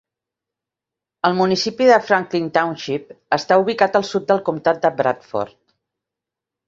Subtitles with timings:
[1.29, 5.59] El municipi de Franklin Township està ubicat al sud del comtat de Bradford.